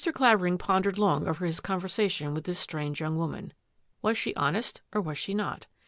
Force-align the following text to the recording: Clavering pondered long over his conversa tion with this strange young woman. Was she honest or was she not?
Clavering 0.15 0.57
pondered 0.57 0.97
long 0.97 1.27
over 1.27 1.45
his 1.45 1.61
conversa 1.61 2.09
tion 2.09 2.33
with 2.33 2.45
this 2.45 2.57
strange 2.57 2.99
young 2.99 3.17
woman. 3.19 3.53
Was 4.01 4.17
she 4.17 4.33
honest 4.35 4.81
or 4.91 4.99
was 4.99 5.19
she 5.19 5.35
not? 5.35 5.67